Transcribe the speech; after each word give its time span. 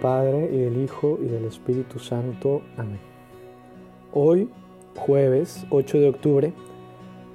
Padre 0.00 0.50
y 0.52 0.58
del 0.58 0.82
Hijo 0.82 1.18
y 1.22 1.26
del 1.26 1.46
Espíritu 1.46 1.98
Santo. 1.98 2.60
Amén. 2.76 3.00
Hoy, 4.12 4.50
jueves 4.94 5.64
8 5.70 6.00
de 6.00 6.08
octubre, 6.10 6.52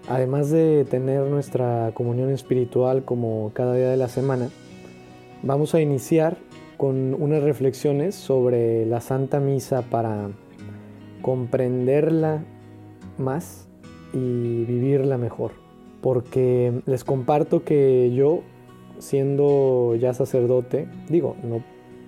además 0.07 0.51
de 0.51 0.85
tener 0.85 1.23
nuestra 1.23 1.91
comunión 1.95 2.29
espiritual 2.29 3.03
como 3.03 3.49
cada 3.55 3.73
día 3.73 3.89
de 3.89 3.97
la 3.97 4.09
semana, 4.09 4.49
vamos 5.41 5.73
a 5.73 5.81
iniciar 5.81 6.37
con 6.77 7.15
unas 7.15 7.41
reflexiones 7.41 8.13
sobre 8.13 8.85
la 8.85 9.01
Santa 9.01 9.39
Misa 9.39 9.81
para 9.81 10.29
comprenderla 11.23 12.43
más 13.17 13.67
y 14.13 14.65
vivirla 14.65 15.17
mejor. 15.17 15.53
Porque 16.01 16.79
les 16.85 17.03
comparto 17.03 17.63
que 17.63 18.13
yo, 18.13 18.41
siendo 18.99 19.95
ya 19.95 20.13
sacerdote, 20.13 20.87
digo, 21.09 21.35
no, 21.43 21.63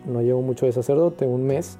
no 0.06 0.22
llevo 0.22 0.42
mucho 0.42 0.66
de 0.66 0.72
sacerdote, 0.72 1.26
un 1.26 1.46
mes, 1.46 1.78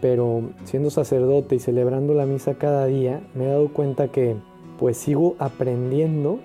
pero 0.00 0.50
siendo 0.64 0.90
sacerdote 0.90 1.56
y 1.56 1.58
celebrando 1.58 2.14
la 2.14 2.26
misa 2.26 2.54
cada 2.54 2.86
día, 2.86 3.20
me 3.34 3.44
he 3.44 3.48
dado 3.48 3.72
cuenta 3.72 4.08
que 4.08 4.36
pues 4.78 4.96
sigo 4.96 5.36
aprendiendo 5.38 6.40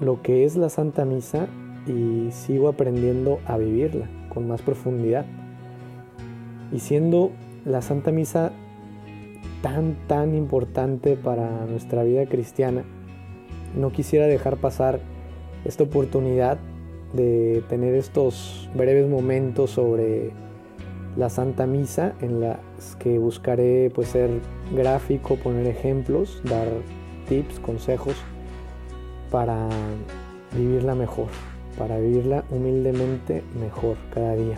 lo 0.00 0.22
que 0.22 0.44
es 0.44 0.56
la 0.56 0.70
Santa 0.70 1.04
Misa 1.04 1.46
y 1.86 2.30
sigo 2.30 2.68
aprendiendo 2.68 3.38
a 3.46 3.58
vivirla 3.58 4.08
con 4.32 4.48
más 4.48 4.62
profundidad. 4.62 5.26
Y 6.72 6.78
siendo 6.78 7.30
la 7.64 7.82
Santa 7.82 8.10
Misa 8.10 8.52
tan, 9.62 9.96
tan 10.06 10.34
importante 10.34 11.16
para 11.16 11.66
nuestra 11.66 12.02
vida 12.02 12.26
cristiana, 12.26 12.84
no 13.76 13.90
quisiera 13.90 14.26
dejar 14.26 14.56
pasar 14.56 15.00
esta 15.64 15.84
oportunidad 15.84 16.58
de 17.14 17.62
tener 17.68 17.94
estos 17.94 18.68
breves 18.74 19.08
momentos 19.08 19.70
sobre 19.70 20.32
la 21.16 21.30
Santa 21.30 21.66
Misa 21.66 22.14
en 22.20 22.40
las 22.40 22.58
que 22.98 23.18
buscaré 23.18 23.90
pues 23.94 24.08
ser 24.08 24.30
gráfico, 24.74 25.36
poner 25.36 25.66
ejemplos, 25.66 26.42
dar 26.44 26.66
tips, 27.28 27.60
consejos 27.60 28.16
para 29.30 29.68
vivirla 30.56 30.94
mejor, 30.94 31.28
para 31.78 31.98
vivirla 31.98 32.44
humildemente 32.50 33.42
mejor 33.60 33.96
cada 34.12 34.34
día. 34.34 34.56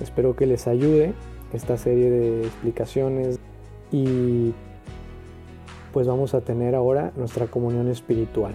Espero 0.00 0.34
que 0.34 0.46
les 0.46 0.66
ayude 0.66 1.12
esta 1.52 1.76
serie 1.76 2.10
de 2.10 2.42
explicaciones 2.42 3.38
y 3.92 4.52
pues 5.92 6.06
vamos 6.06 6.34
a 6.34 6.40
tener 6.40 6.74
ahora 6.74 7.12
nuestra 7.16 7.46
comunión 7.46 7.88
espiritual. 7.88 8.54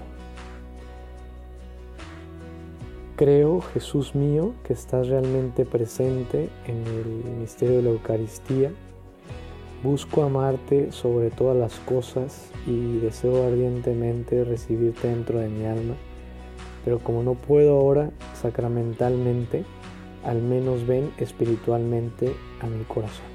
Creo, 3.21 3.61
Jesús 3.61 4.15
mío, 4.15 4.55
que 4.63 4.73
estás 4.73 5.07
realmente 5.07 5.63
presente 5.63 6.49
en 6.65 6.77
el 6.87 7.39
misterio 7.39 7.75
de 7.75 7.83
la 7.83 7.89
Eucaristía. 7.91 8.71
Busco 9.83 10.23
amarte 10.23 10.91
sobre 10.91 11.29
todas 11.29 11.55
las 11.55 11.75
cosas 11.81 12.49
y 12.65 12.97
deseo 12.97 13.45
ardientemente 13.45 14.43
recibirte 14.43 15.07
dentro 15.07 15.37
de 15.37 15.49
mi 15.49 15.65
alma, 15.65 15.93
pero 16.83 16.97
como 16.97 17.21
no 17.21 17.35
puedo 17.35 17.73
ahora 17.77 18.09
sacramentalmente, 18.41 19.65
al 20.23 20.41
menos 20.41 20.87
ven 20.87 21.13
espiritualmente 21.19 22.33
a 22.59 22.65
mi 22.65 22.83
corazón. 22.85 23.25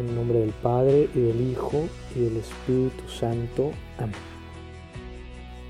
En 0.00 0.14
nombre 0.14 0.38
del 0.38 0.54
Padre 0.62 1.10
y 1.14 1.20
del 1.20 1.50
Hijo 1.50 1.82
y 2.14 2.20
del 2.20 2.38
Espíritu 2.38 3.06
Santo. 3.06 3.70
Amén. 3.98 4.35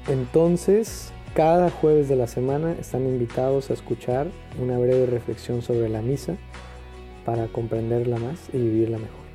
Entonces, 0.09 1.13
cada 1.35 1.71
jueves 1.71 2.09
de 2.09 2.17
la 2.17 2.29
semana 2.29 2.73
están 2.81 3.07
invitados 3.07 3.71
a 3.71 3.75
escuchar 3.75 4.29
una 4.63 4.79
breve 4.79 5.07
reflexión 5.07 5.63
sobre 5.63 5.89
la 5.89 6.01
misa 6.01 6.37
para 7.25 7.49
comprenderla 7.49 8.17
más 8.17 8.49
y 8.53 8.59
vivirla 8.59 8.99
mejor. 8.99 9.26